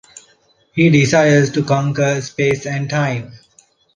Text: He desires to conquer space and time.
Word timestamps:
He 0.73 0.89
desires 0.89 1.51
to 1.51 1.63
conquer 1.63 2.21
space 2.21 2.65
and 2.65 2.89
time. 2.89 3.33